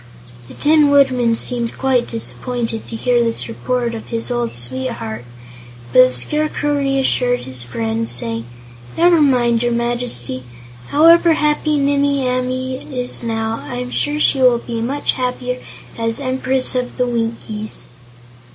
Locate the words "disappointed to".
2.07-2.95